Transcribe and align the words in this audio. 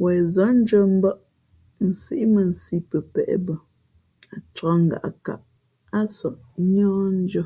Wen 0.00 0.16
nzᾱndʉ̄ᾱ 0.26 0.80
mbα̌ʼ, 0.96 1.18
nsíʼ 1.88 2.22
mᾱ 2.32 2.42
nsǐ 2.50 2.76
pəpēʼ 2.90 3.30
bᾱ, 3.46 3.54
ncǎk 4.38 4.76
ngaʼkaʼ 4.86 5.42
ǎ 5.98 6.00
sᾱʼ 6.16 6.34
níάh 6.70 7.04
ndʉ̄ᾱ. 7.20 7.44